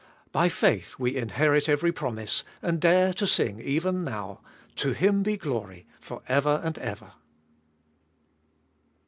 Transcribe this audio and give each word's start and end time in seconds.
By 0.31 0.49
faith 0.49 0.95
we 0.97 1.15
inherit 1.15 1.69
every 1.69 1.91
promise, 1.91 2.43
and 2.63 2.81
dare 2.81 3.13
to 3.13 3.27
sing 3.27 3.59
even 3.61 4.03
now: 4.03 4.41
To 4.77 4.93
Him 4.93 5.21
be 5.21 5.37
glory 5.37 5.85
for 6.01 6.23
ever 6.27 6.59
and 6.63 6.75
ever 6.79 7.11